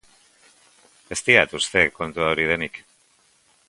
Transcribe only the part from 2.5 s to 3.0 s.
denik.